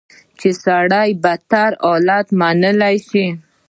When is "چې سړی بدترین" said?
0.39-1.81